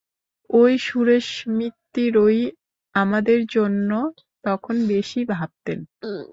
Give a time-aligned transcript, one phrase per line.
[0.49, 1.27] ঐ সুরেশ
[1.57, 2.41] মিত্তিরই
[2.95, 3.89] আমাদের জন্য
[4.43, 5.79] তখন বেশী ভাবতেন।